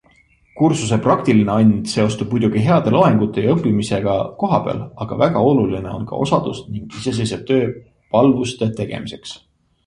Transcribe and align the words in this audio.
Kursuse 0.59 0.97
praktiline 1.07 1.57
and 1.63 1.83
seostub 1.91 2.31
muidugi 2.35 2.63
heade 2.67 2.93
loengute 2.95 3.43
ja 3.43 3.51
õppimisega 3.57 4.15
kohapeal, 4.45 4.79
aga 5.05 5.19
väga 5.21 5.45
oluline 5.51 5.93
on 5.99 6.09
ka 6.13 6.23
osadus 6.25 6.63
ning 6.71 6.99
iseseisev 7.03 7.45
töö 7.53 7.71
palvuste 8.17 8.73
tegemiseks. 8.83 9.37